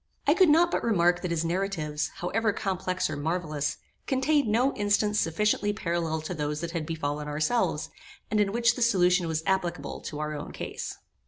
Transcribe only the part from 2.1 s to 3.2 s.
however complex or